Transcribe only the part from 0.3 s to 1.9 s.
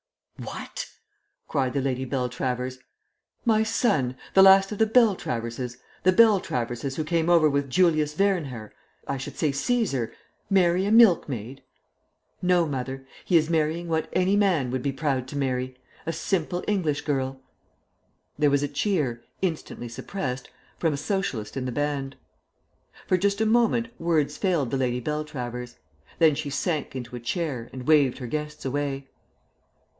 "What!" cried the